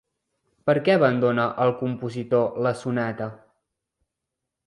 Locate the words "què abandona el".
0.87-1.73